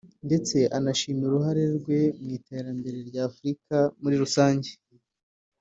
ndetse 0.27 0.57
anashima 0.77 1.21
uruhare 1.25 1.63
rwe 1.77 1.99
mu 2.21 2.27
iterambere 2.39 2.97
ry’Afurika 3.09 3.77
muri 4.01 4.15
rusange 4.23 4.71